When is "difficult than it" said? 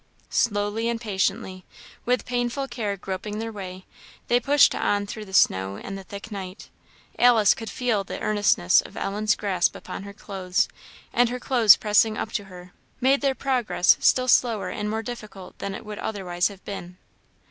15.03-15.85